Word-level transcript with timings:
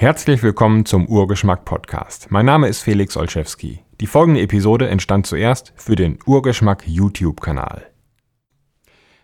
Herzlich 0.00 0.44
willkommen 0.44 0.86
zum 0.86 1.08
Urgeschmack 1.08 1.64
Podcast. 1.64 2.30
Mein 2.30 2.46
Name 2.46 2.68
ist 2.68 2.82
Felix 2.82 3.16
Olszewski. 3.16 3.80
Die 4.00 4.06
folgende 4.06 4.40
Episode 4.40 4.88
entstand 4.88 5.26
zuerst 5.26 5.72
für 5.74 5.96
den 5.96 6.20
Urgeschmack 6.24 6.84
YouTube-Kanal. 6.86 7.84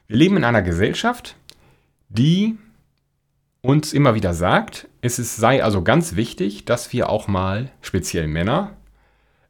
Wir 0.08 0.16
leben 0.16 0.36
in 0.36 0.42
einer 0.42 0.62
Gesellschaft, 0.62 1.36
die 2.08 2.58
uns 3.62 3.92
immer 3.92 4.16
wieder 4.16 4.34
sagt, 4.34 4.88
es 5.00 5.14
sei 5.36 5.62
also 5.62 5.84
ganz 5.84 6.16
wichtig, 6.16 6.64
dass 6.64 6.92
wir 6.92 7.08
auch 7.08 7.28
mal, 7.28 7.70
speziell 7.80 8.26
Männer, 8.26 8.76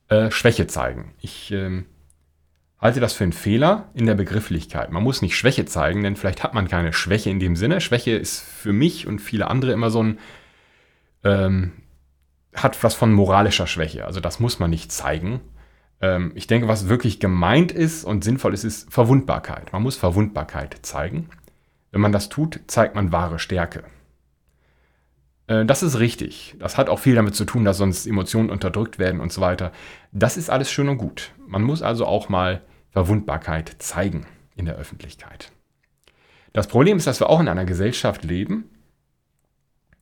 äh, 0.09 0.30
Schwäche 0.30 0.66
zeigen. 0.66 1.14
Ich 1.22 1.50
ähm, 1.52 1.86
halte 2.79 3.00
das 3.00 3.14
für 3.14 3.25
einen 3.25 3.32
Fehler 3.32 3.88
in 3.95 4.04
der 4.04 4.14
Begrifflichkeit. 4.14 4.93
Man 4.93 5.02
muss 5.02 5.22
nicht 5.22 5.38
Schwäche 5.38 5.64
zeigen, 5.64 6.02
denn 6.02 6.16
vielleicht 6.16 6.43
hat 6.43 6.52
man 6.52 6.68
keine 6.68 6.93
Schwäche 6.93 7.30
in 7.30 7.41
dem 7.41 7.56
Sinne. 7.56 7.80
Schwäche 7.80 8.11
ist 8.11 8.41
für 8.41 8.75
mich 8.75 9.06
und 9.06 9.20
viele 9.20 9.48
andere 9.48 9.72
immer 9.72 9.88
so 9.88 10.02
ein, 10.02 10.18
ähm, 11.25 11.72
hat 12.54 12.82
was 12.84 12.95
von 12.95 13.12
moralischer 13.12 13.67
Schwäche. 13.67 14.04
Also 14.04 14.21
das 14.21 14.40
muss 14.40 14.58
man 14.58 14.71
nicht 14.71 14.93
zeigen. 14.93 15.40
Ähm, 16.00 16.32
ich 16.35 16.46
denke, 16.46 16.68
was 16.68 16.89
wirklich 16.89 17.21
gemeint 17.21 17.72
ist 17.72 18.04
und 18.04 18.25
sinnvoll 18.25 18.54
ist, 18.54 18.64
ist 18.64 18.93
Verwundbarkeit. 18.93 19.72
Man 19.72 19.82
muss 19.82 19.96
Verwundbarkeit 19.96 20.79
zeigen. 20.82 21.30
Wenn 21.90 22.00
man 22.00 22.13
das 22.13 22.29
tut, 22.29 22.61
zeigt 22.66 22.94
man 22.94 23.13
wahre 23.13 23.39
Stärke. 23.39 23.85
Äh, 25.46 25.64
das 25.64 25.82
ist 25.82 25.99
richtig. 25.99 26.54
Das 26.58 26.76
hat 26.76 26.89
auch 26.89 26.99
viel 26.99 27.14
damit 27.14 27.35
zu 27.35 27.44
tun, 27.44 27.64
dass 27.64 27.79
sonst 27.79 28.07
Emotionen 28.07 28.50
unterdrückt 28.50 28.99
werden 28.99 29.21
und 29.21 29.32
so 29.32 29.41
weiter. 29.41 29.72
Das 30.13 30.36
ist 30.36 30.50
alles 30.50 30.71
schön 30.71 30.88
und 30.88 30.99
gut. 30.99 31.32
Man 31.46 31.63
muss 31.63 31.82
also 31.82 32.06
auch 32.06 32.28
mal 32.28 32.62
Verwundbarkeit 32.91 33.77
zeigen 33.78 34.27
in 34.55 34.66
der 34.66 34.77
Öffentlichkeit. 34.77 35.50
Das 36.52 36.69
Problem 36.69 36.98
ist, 36.98 37.08
dass 37.08 37.20
wir 37.20 37.28
auch 37.28 37.41
in 37.41 37.48
einer 37.48 37.64
Gesellschaft 37.64 38.22
leben, 38.22 38.70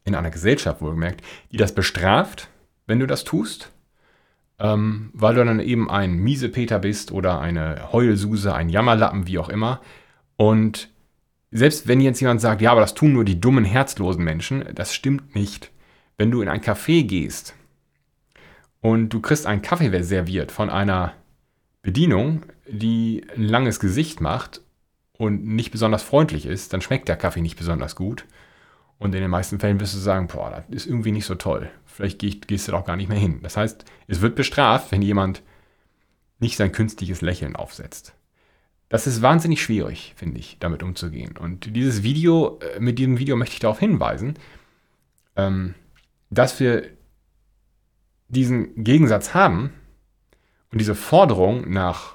in 0.05 0.15
einer 0.15 0.31
Gesellschaft 0.31 0.81
wohlgemerkt, 0.81 1.23
die 1.51 1.57
das 1.57 1.75
bestraft, 1.75 2.49
wenn 2.87 3.01
du 3.01 3.07
das 3.07 3.25
tust, 3.25 3.71
ähm, 4.59 5.11
weil 5.13 5.35
du 5.35 5.45
dann 5.45 5.61
eben 5.61 5.91
ein 5.91 6.15
Miesepeter 6.15 6.79
bist 6.79 7.13
oder 7.13 7.41
eine 7.41 7.93
Heulsuse, 7.93 8.55
ein 8.55 8.69
Jammerlappen, 8.69 9.27
wie 9.27 9.39
auch 9.39 9.49
immer. 9.49 9.81
Und 10.37 10.91
selbst 11.51 11.87
wenn 11.87 12.01
jetzt 12.01 12.21
jemand 12.21 12.41
sagt, 12.41 12.63
ja, 12.63 12.73
aber 12.73 12.81
das 12.81 12.95
tun 12.95 13.13
nur 13.13 13.25
die 13.25 13.41
dummen, 13.41 13.65
herzlosen 13.65 14.25
Menschen, 14.25 14.65
das 14.75 14.95
stimmt 14.95 15.35
nicht. 15.35 15.71
Wenn 16.17 16.31
du 16.31 16.43
in 16.43 16.49
ein 16.49 16.61
Café 16.61 17.05
gehst 17.05 17.55
und 18.81 19.11
du 19.11 19.21
kriegst 19.21 19.47
einen 19.47 19.63
Kaffee 19.63 20.03
serviert 20.03 20.53
von 20.53 20.71
einer 20.71 21.13
Bedienung, 21.83 22.45
die 22.69 23.25
ein 23.35 23.45
langes 23.45 23.81
Gesicht 23.81 24.21
macht 24.21 24.63
und 25.13 25.45
nicht 25.45 25.71
besonders 25.71 26.03
freundlich 26.03 26.47
ist, 26.47 26.73
dann 26.73 26.81
schmeckt 26.81 27.09
der 27.09 27.17
Kaffee 27.17 27.41
nicht 27.41 27.57
besonders 27.57 27.97
gut. 27.97 28.25
Und 29.03 29.17
in 29.17 29.21
den 29.21 29.31
meisten 29.31 29.59
Fällen 29.59 29.81
wirst 29.81 29.95
du 29.95 29.99
sagen, 29.99 30.29
boah, 30.29 30.51
das 30.51 30.65
ist 30.69 30.87
irgendwie 30.87 31.11
nicht 31.11 31.27
so 31.27 31.35
toll. 31.35 31.69
Vielleicht 31.87 32.21
gehst 32.21 32.69
du 32.69 32.73
da 32.73 32.79
auch 32.79 32.85
gar 32.85 32.97
nicht 32.97 33.09
mehr 33.09 33.19
hin. 33.19 33.41
Das 33.43 33.57
heißt, 33.57 33.85
es 34.07 34.21
wird 34.21 34.37
bestraft, 34.37 34.93
wenn 34.93 35.03
jemand 35.03 35.43
nicht 36.39 36.57
sein 36.57 36.71
künstliches 36.71 37.21
Lächeln 37.21 37.57
aufsetzt. 37.57 38.15
Das 38.89 39.09
ist 39.09 39.21
wahnsinnig 39.21 39.61
schwierig, 39.61 40.13
finde 40.17 40.39
ich, 40.39 40.57
damit 40.61 40.85
umzugehen. 40.85 41.37
Und 41.37 41.75
dieses 41.75 42.05
Video, 42.05 42.61
äh, 42.61 42.79
mit 42.79 43.01
diesem 43.01 43.19
Video 43.19 43.35
möchte 43.35 43.55
ich 43.55 43.61
darauf 43.61 43.81
hinweisen, 43.81 44.35
ähm, 45.35 45.75
dass 46.31 46.61
wir 46.61 46.85
diesen 48.29 48.85
Gegensatz 48.85 49.35
haben, 49.35 49.73
und 50.71 50.79
diese 50.79 50.95
Forderung 50.95 51.71
nach, 51.71 52.15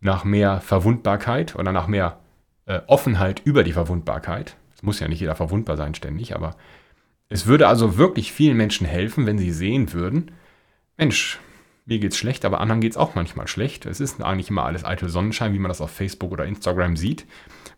nach 0.00 0.24
mehr 0.24 0.60
Verwundbarkeit 0.60 1.54
oder 1.54 1.70
nach 1.70 1.86
mehr 1.86 2.18
äh, 2.66 2.80
Offenheit 2.88 3.42
über 3.44 3.62
die 3.62 3.72
Verwundbarkeit, 3.72 4.56
es 4.76 4.82
muss 4.82 5.00
ja 5.00 5.08
nicht 5.08 5.20
jeder 5.20 5.34
verwundbar 5.34 5.76
sein 5.76 5.94
ständig, 5.94 6.36
aber 6.36 6.56
es 7.28 7.46
würde 7.46 7.66
also 7.66 7.98
wirklich 7.98 8.32
vielen 8.32 8.56
Menschen 8.56 8.86
helfen, 8.86 9.26
wenn 9.26 9.38
sie 9.38 9.50
sehen 9.50 9.92
würden, 9.92 10.30
Mensch, 10.96 11.40
mir 11.84 11.98
geht's 11.98 12.16
schlecht, 12.16 12.44
aber 12.44 12.60
anderen 12.60 12.80
geht's 12.80 12.96
auch 12.96 13.14
manchmal 13.14 13.48
schlecht. 13.48 13.86
Es 13.86 14.00
ist 14.00 14.22
eigentlich 14.22 14.50
immer 14.50 14.64
alles 14.64 14.84
eitel 14.84 15.08
Sonnenschein, 15.08 15.52
wie 15.52 15.58
man 15.58 15.68
das 15.68 15.80
auf 15.80 15.90
Facebook 15.90 16.32
oder 16.32 16.46
Instagram 16.46 16.96
sieht, 16.96 17.26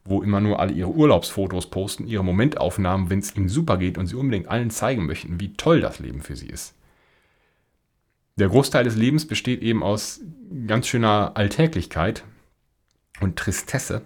wo 0.04 0.22
immer 0.22 0.40
nur 0.40 0.60
alle 0.60 0.72
ihre 0.72 0.90
Urlaubsfotos 0.90 1.68
posten, 1.68 2.06
ihre 2.06 2.24
Momentaufnahmen, 2.24 3.10
wenn 3.10 3.18
es 3.18 3.36
ihnen 3.36 3.48
super 3.48 3.76
geht 3.76 3.98
und 3.98 4.06
sie 4.06 4.16
unbedingt 4.16 4.48
allen 4.48 4.70
zeigen 4.70 5.06
möchten, 5.06 5.40
wie 5.40 5.52
toll 5.54 5.80
das 5.80 5.98
Leben 5.98 6.22
für 6.22 6.36
sie 6.36 6.48
ist 6.48 6.74
der 8.38 8.48
Großteil 8.48 8.84
des 8.84 8.96
Lebens 8.96 9.26
besteht 9.26 9.62
eben 9.62 9.82
aus 9.82 10.20
ganz 10.66 10.86
schöner 10.86 11.32
Alltäglichkeit 11.34 12.24
und 13.20 13.36
Tristesse. 13.36 14.02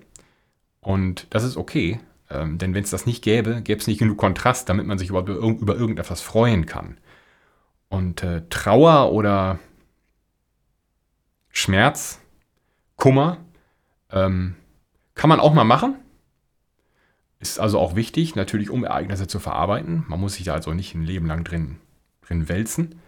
Und 0.81 1.27
das 1.31 1.45
ist 1.45 1.57
okay, 1.57 2.01
ähm, 2.33 2.59
denn 2.59 2.75
wenn 2.75 2.85
es 2.85 2.91
das 2.91 3.07
nicht 3.07 3.23
gäbe, 3.23 3.63
gäbe 3.63 3.81
es 3.81 3.87
nicht 3.87 3.99
genug 3.99 4.17
Kontrast, 4.17 4.69
damit 4.69 4.87
man 4.87 4.99
sich 4.99 5.11
überhaupt 5.11 5.29
über, 5.29 5.77
irgendetwas 5.77 6.21
freuen 6.21 6.67
kann. 6.67 6.99
Und 7.89 8.23
äh, 8.23 8.43
Trauer 8.49 9.13
oder 9.13 9.59
Schmerz, 11.51 12.21
Kummer, 12.97 13.39
ähm, 14.11 14.57
kann 15.15 15.29
man 15.29 15.41
auch 15.41 15.53
mal 15.53 15.65
machen. 15.65 15.97
Ist 17.39 17.61
also 17.61 17.79
auch 17.79 17.97
wichtig, 17.97 18.35
natürlich, 18.35 18.71
um 18.71 18.85
Ereignisse 18.85 19.27
zu 19.27 19.39
verarbeiten. 19.39 20.05
Man 20.09 20.21
muss 20.21 20.35
sich 20.35 20.45
da 20.45 20.55
also 20.55 20.73
nicht 20.73 20.95
ein 20.95 21.03
Leben 21.03 21.27
lang 21.27 21.45
drin, 21.45 21.77
drin 22.23 22.49
wälzen. 22.49 23.01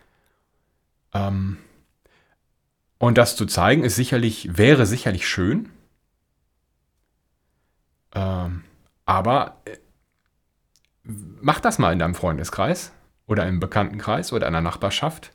Ähm, 1.15 1.57
und 2.99 3.17
das 3.17 3.37
zu 3.37 3.47
zeigen, 3.47 3.85
ist 3.85 3.97
sicherlich, 3.97 4.59
wäre 4.59 4.87
sicherlich 4.87 5.27
schön. 5.27 5.71
Ähm, 8.15 8.65
aber 9.07 9.61
äh, 9.65 9.77
mach 11.03 11.61
das 11.61 11.79
mal 11.79 11.93
in 11.93 11.99
deinem 11.99 12.15
Freundeskreis 12.15 12.93
oder 13.27 13.47
im 13.47 13.61
Bekanntenkreis 13.61 14.33
oder 14.33 14.47
in 14.47 14.53
der 14.53 14.63
Nachbarschaft. 14.63 15.33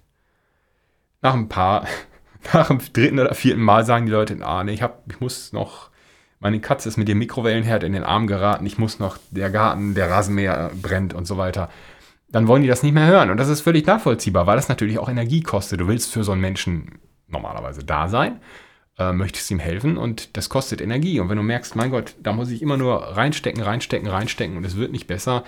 Nach 1.22 1.34
ein 1.34 1.50
paar, 1.50 1.86
nach 2.54 2.68
dem 2.68 2.80
dritten 2.80 3.20
oder 3.20 3.34
vierten 3.34 3.62
Mal 3.62 3.86
sagen 3.86 4.06
die 4.06 4.12
Leute, 4.12 4.38
ah, 4.42 4.64
nee, 4.64 4.74
ich, 4.74 4.82
hab, 4.82 5.04
ich 5.12 5.20
muss 5.20 5.54
noch, 5.54 5.90
meine 6.40 6.60
Katze 6.60 6.90
ist 6.90 6.98
mit 6.98 7.08
dem 7.08 7.20
Mikrowellenherd 7.20 7.84
in 7.84 7.94
den 7.94 8.04
Arm 8.04 8.28
geraten, 8.28 8.66
ich 8.66 8.78
muss 8.78 9.00
noch, 9.00 9.18
der 9.32 9.50
Garten, 9.50 9.94
der 9.94 10.10
Rasenmäher 10.10 10.72
brennt 10.82 11.14
und 11.14 11.26
so 11.26 11.38
weiter 11.38 11.70
dann 12.32 12.48
wollen 12.48 12.62
die 12.62 12.68
das 12.68 12.84
nicht 12.84 12.94
mehr 12.94 13.08
hören. 13.08 13.30
Und 13.30 13.38
das 13.38 13.50
ist 13.50 13.62
völlig 13.62 13.86
nachvollziehbar, 13.86 14.48
weil 14.48 14.56
das 14.56 14.70
natürlich 14.70 15.00
auch 15.00 15.10
Energie 15.10 15.42
kostet. 15.42 15.80
Du 15.82 15.88
willst 15.88 16.12
für 16.12 16.24
so 16.24 16.32
einen 16.32 16.42
Menschen 16.42 17.00
normalerweise 17.28 17.84
da 17.84 18.08
sein, 18.08 18.40
äh, 19.00 19.14
möchtest 19.14 19.50
ihm 19.50 19.60
helfen 19.60 19.98
und 19.98 20.36
das 20.38 20.50
kostet 20.50 20.82
Energie. 20.82 21.20
Und 21.20 21.30
wenn 21.30 21.38
du 21.38 21.44
merkst, 21.44 21.76
mein 21.76 21.90
Gott, 21.90 22.16
da 22.22 22.34
muss 22.34 22.52
ich 22.52 22.62
immer 22.62 22.78
nur 22.78 23.02
reinstecken, 23.02 23.64
reinstecken, 23.64 24.10
reinstecken 24.10 24.58
und 24.58 24.66
es 24.66 24.76
wird 24.76 24.92
nicht 24.92 25.08
besser. 25.08 25.46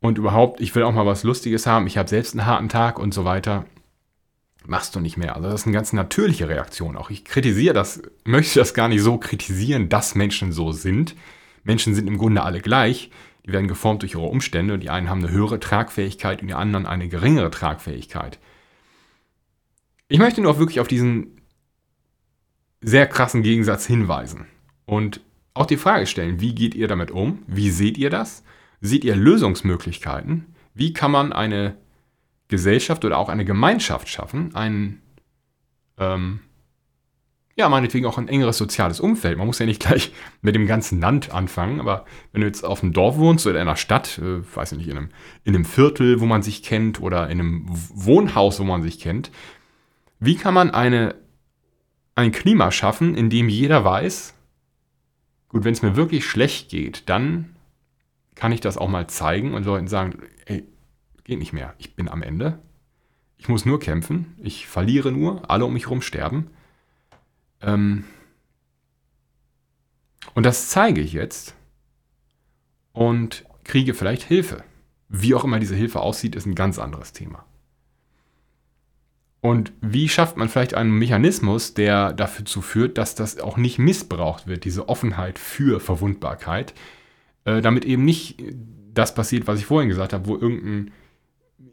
Und 0.00 0.16
überhaupt, 0.16 0.60
ich 0.60 0.74
will 0.74 0.84
auch 0.84 0.92
mal 0.92 1.06
was 1.06 1.24
Lustiges 1.24 1.66
haben, 1.66 1.86
ich 1.86 1.98
habe 1.98 2.08
selbst 2.08 2.34
einen 2.34 2.46
harten 2.46 2.68
Tag 2.68 2.98
und 2.98 3.12
so 3.12 3.24
weiter, 3.24 3.66
machst 4.64 4.94
du 4.94 5.00
nicht 5.00 5.16
mehr. 5.16 5.34
Also 5.36 5.48
das 5.48 5.62
ist 5.62 5.66
eine 5.66 5.74
ganz 5.74 5.92
natürliche 5.92 6.48
Reaktion 6.48 6.96
auch. 6.96 7.10
Ich 7.10 7.24
kritisiere 7.24 7.74
das, 7.74 8.02
möchte 8.24 8.60
das 8.60 8.72
gar 8.72 8.88
nicht 8.88 9.02
so 9.02 9.18
kritisieren, 9.18 9.88
dass 9.88 10.14
Menschen 10.14 10.52
so 10.52 10.72
sind. 10.72 11.16
Menschen 11.64 11.94
sind 11.94 12.06
im 12.06 12.18
Grunde 12.18 12.42
alle 12.42 12.60
gleich. 12.60 13.10
Die 13.44 13.52
werden 13.52 13.68
geformt 13.68 14.02
durch 14.02 14.14
ihre 14.14 14.26
Umstände 14.26 14.74
und 14.74 14.80
die 14.80 14.90
einen 14.90 15.08
haben 15.08 15.24
eine 15.24 15.32
höhere 15.32 15.60
Tragfähigkeit 15.60 16.42
und 16.42 16.48
die 16.48 16.54
anderen 16.54 16.86
eine 16.86 17.08
geringere 17.08 17.50
Tragfähigkeit. 17.50 18.38
Ich 20.08 20.18
möchte 20.18 20.40
nur 20.40 20.52
auch 20.52 20.58
wirklich 20.58 20.80
auf 20.80 20.88
diesen 20.88 21.35
sehr 22.80 23.06
krassen 23.06 23.42
Gegensatz 23.42 23.86
hinweisen 23.86 24.46
und 24.84 25.20
auch 25.54 25.66
die 25.66 25.76
Frage 25.76 26.06
stellen, 26.06 26.40
wie 26.40 26.54
geht 26.54 26.74
ihr 26.74 26.88
damit 26.88 27.10
um? 27.10 27.42
Wie 27.46 27.70
seht 27.70 27.96
ihr 27.98 28.10
das? 28.10 28.44
Seht 28.80 29.04
ihr 29.04 29.16
Lösungsmöglichkeiten? 29.16 30.54
Wie 30.74 30.92
kann 30.92 31.10
man 31.10 31.32
eine 31.32 31.76
Gesellschaft 32.48 33.04
oder 33.04 33.18
auch 33.18 33.28
eine 33.28 33.44
Gemeinschaft 33.44 34.08
schaffen, 34.08 34.54
einen 34.54 35.02
ähm, 35.98 36.40
ja, 37.58 37.70
meinetwegen 37.70 38.04
auch 38.04 38.18
ein 38.18 38.28
engeres 38.28 38.58
soziales 38.58 39.00
Umfeld. 39.00 39.38
Man 39.38 39.46
muss 39.46 39.58
ja 39.58 39.66
nicht 39.66 39.80
gleich 39.86 40.12
mit 40.42 40.54
dem 40.54 40.66
ganzen 40.66 41.00
Land 41.00 41.32
anfangen, 41.32 41.80
aber 41.80 42.04
wenn 42.32 42.42
du 42.42 42.46
jetzt 42.46 42.64
auf 42.64 42.82
einem 42.82 42.92
Dorf 42.92 43.16
wohnst 43.16 43.46
oder 43.46 43.56
in 43.56 43.66
einer 43.66 43.76
Stadt, 43.76 44.18
äh, 44.18 44.42
weiß 44.54 44.72
ich 44.72 44.78
nicht, 44.78 44.88
in 44.88 44.98
einem, 44.98 45.08
in 45.44 45.54
einem 45.54 45.64
Viertel, 45.64 46.20
wo 46.20 46.26
man 46.26 46.42
sich 46.42 46.62
kennt 46.62 47.00
oder 47.00 47.28
in 47.30 47.40
einem 47.40 47.66
Wohnhaus, 47.66 48.60
wo 48.60 48.64
man 48.64 48.82
sich 48.82 49.00
kennt, 49.00 49.30
wie 50.20 50.36
kann 50.36 50.54
man 50.54 50.70
eine, 50.70 51.14
ein 52.16 52.32
Klima 52.32 52.72
schaffen, 52.72 53.14
in 53.14 53.30
dem 53.30 53.48
jeder 53.48 53.84
weiß, 53.84 54.34
gut, 55.48 55.64
wenn 55.64 55.72
es 55.72 55.82
mir 55.82 55.94
wirklich 55.94 56.26
schlecht 56.26 56.70
geht, 56.70 57.08
dann 57.08 57.54
kann 58.34 58.52
ich 58.52 58.60
das 58.60 58.76
auch 58.76 58.88
mal 58.88 59.06
zeigen 59.06 59.54
und 59.54 59.64
Leuten 59.64 59.86
sagen, 59.86 60.18
ey, 60.46 60.64
geht 61.24 61.38
nicht 61.38 61.52
mehr, 61.52 61.74
ich 61.78 61.94
bin 61.94 62.08
am 62.08 62.22
Ende, 62.22 62.58
ich 63.36 63.48
muss 63.48 63.64
nur 63.64 63.78
kämpfen, 63.78 64.34
ich 64.38 64.66
verliere 64.66 65.12
nur, 65.12 65.48
alle 65.50 65.64
um 65.64 65.72
mich 65.72 65.84
herum 65.84 66.02
sterben 66.02 66.50
ähm, 67.60 68.04
und 70.34 70.44
das 70.44 70.68
zeige 70.70 71.00
ich 71.00 71.12
jetzt 71.12 71.54
und 72.92 73.44
kriege 73.64 73.94
vielleicht 73.94 74.22
Hilfe. 74.22 74.64
Wie 75.08 75.34
auch 75.34 75.44
immer 75.44 75.58
diese 75.58 75.76
Hilfe 75.76 76.00
aussieht, 76.00 76.34
ist 76.34 76.46
ein 76.46 76.54
ganz 76.54 76.78
anderes 76.78 77.12
Thema. 77.12 77.44
Und 79.46 79.72
wie 79.80 80.08
schafft 80.08 80.36
man 80.36 80.48
vielleicht 80.48 80.74
einen 80.74 80.90
Mechanismus, 80.90 81.72
der 81.72 82.12
dazu 82.12 82.62
führt, 82.62 82.98
dass 82.98 83.14
das 83.14 83.38
auch 83.38 83.56
nicht 83.56 83.78
missbraucht 83.78 84.48
wird, 84.48 84.64
diese 84.64 84.88
Offenheit 84.88 85.38
für 85.38 85.78
Verwundbarkeit, 85.78 86.74
äh, 87.44 87.62
damit 87.62 87.84
eben 87.84 88.04
nicht 88.04 88.42
das 88.92 89.14
passiert, 89.14 89.46
was 89.46 89.60
ich 89.60 89.66
vorhin 89.66 89.88
gesagt 89.88 90.12
habe, 90.12 90.26
wo 90.26 90.34
irgendein 90.34 90.90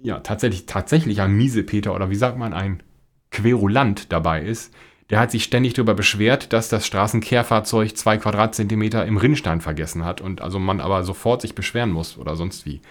ja, 0.03 0.19
tatsächlich, 0.19 0.67
tatsächlich 0.67 1.19
ein 1.19 1.31
Miesepeter 1.31 1.95
oder 1.95 2.11
wie 2.11 2.15
sagt 2.15 2.37
man, 2.37 2.53
ein 2.53 2.83
Querulant 3.31 4.11
dabei 4.11 4.43
ist, 4.43 4.71
der 5.09 5.19
hat 5.19 5.31
sich 5.31 5.43
ständig 5.43 5.73
darüber 5.73 5.95
beschwert, 5.95 6.53
dass 6.53 6.69
das 6.69 6.85
Straßenkehrfahrzeug 6.85 7.97
zwei 7.97 8.17
Quadratzentimeter 8.17 9.03
im 9.07 9.17
Rinnstein 9.17 9.61
vergessen 9.61 10.05
hat 10.05 10.21
und 10.21 10.41
also 10.41 10.59
man 10.59 10.79
aber 10.79 11.03
sofort 11.03 11.41
sich 11.41 11.55
beschweren 11.55 11.89
muss 11.89 12.19
oder 12.19 12.35
sonst 12.35 12.67
wie. 12.67 12.81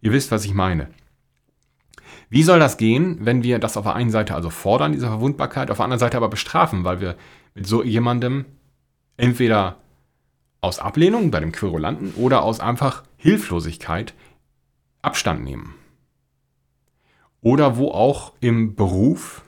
Ihr 0.00 0.12
wisst, 0.12 0.30
was 0.30 0.44
ich 0.44 0.54
meine. 0.54 0.90
Wie 2.30 2.42
soll 2.42 2.58
das 2.58 2.76
gehen, 2.76 3.18
wenn 3.20 3.42
wir 3.42 3.58
das 3.58 3.76
auf 3.76 3.84
der 3.84 3.94
einen 3.94 4.10
Seite 4.10 4.34
also 4.34 4.50
fordern, 4.50 4.92
diese 4.92 5.06
Verwundbarkeit, 5.06 5.70
auf 5.70 5.78
der 5.78 5.84
anderen 5.84 6.00
Seite 6.00 6.16
aber 6.16 6.28
bestrafen, 6.28 6.84
weil 6.84 7.00
wir 7.00 7.16
mit 7.54 7.66
so 7.66 7.82
jemandem 7.82 8.44
entweder 9.16 9.76
aus 10.60 10.78
Ablehnung 10.78 11.30
bei 11.30 11.40
dem 11.40 11.52
Querulanten 11.52 12.12
oder 12.14 12.42
aus 12.42 12.60
einfach 12.60 13.04
Hilflosigkeit 13.16 14.14
Abstand 15.00 15.42
nehmen? 15.44 15.74
Oder 17.40 17.76
wo 17.76 17.92
auch 17.92 18.34
im 18.40 18.74
Beruf, 18.74 19.42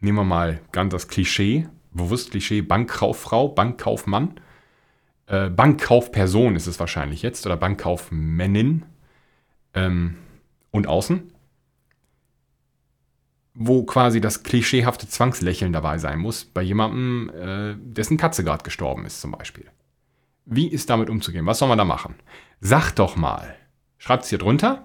nehmen 0.00 0.18
wir 0.18 0.24
mal 0.24 0.60
ganz 0.72 0.92
das 0.92 1.08
Klischee, 1.08 1.68
bewusst 1.92 2.32
Klischee, 2.32 2.60
Bankkauffrau, 2.60 3.48
Bankkaufmann, 3.48 4.40
äh, 5.26 5.48
Bankkaufperson 5.48 6.56
ist 6.56 6.66
es 6.66 6.80
wahrscheinlich 6.80 7.22
jetzt 7.22 7.46
oder 7.46 7.56
Bankkaufmännin 7.56 8.84
ähm, 9.74 10.16
und 10.70 10.86
außen, 10.86 11.32
wo 13.54 13.84
quasi 13.84 14.20
das 14.20 14.42
klischeehafte 14.42 15.08
Zwangslächeln 15.08 15.72
dabei 15.72 15.98
sein 15.98 16.18
muss, 16.18 16.44
bei 16.44 16.62
jemandem, 16.62 17.30
äh, 17.30 17.76
dessen 17.78 18.16
Katze 18.16 18.42
gerade 18.44 18.64
gestorben 18.64 19.06
ist 19.06 19.20
zum 19.20 19.30
Beispiel. 19.30 19.66
Wie 20.44 20.68
ist 20.68 20.90
damit 20.90 21.08
umzugehen? 21.08 21.46
Was 21.46 21.60
soll 21.60 21.68
man 21.68 21.78
da 21.78 21.84
machen? 21.84 22.16
Sagt 22.60 22.98
doch 22.98 23.16
mal. 23.16 23.56
Schreibt 23.96 24.24
es 24.24 24.30
hier 24.30 24.38
drunter. 24.38 24.84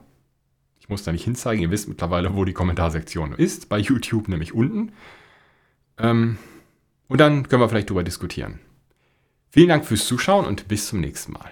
Ich 0.79 0.87
muss 0.87 1.03
da 1.03 1.11
nicht 1.11 1.25
hinzeigen. 1.25 1.61
Ihr 1.61 1.71
wisst 1.71 1.89
mittlerweile, 1.89 2.35
wo 2.35 2.45
die 2.45 2.53
Kommentarsektion 2.53 3.33
ist. 3.33 3.67
Bei 3.67 3.79
YouTube 3.79 4.29
nämlich 4.29 4.53
unten. 4.53 4.93
Ähm, 5.97 6.37
und 7.07 7.19
dann 7.19 7.49
können 7.49 7.61
wir 7.61 7.69
vielleicht 7.69 7.89
drüber 7.89 8.03
diskutieren. 8.03 8.59
Vielen 9.49 9.69
Dank 9.69 9.85
fürs 9.85 10.05
Zuschauen 10.05 10.45
und 10.45 10.67
bis 10.67 10.87
zum 10.87 11.01
nächsten 11.01 11.33
Mal. 11.33 11.51